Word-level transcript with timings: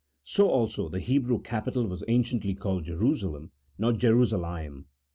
So 0.23 0.49
also 0.49 0.89
the 0.89 0.99
Hebrew 0.99 1.39
capital 1.43 1.85
was 1.85 2.03
anciently 2.07 2.55
called 2.55 2.85
Jerusalem, 2.85 3.51
not 3.77 3.99
Jerusa 3.99 4.39
laim. 4.41 4.87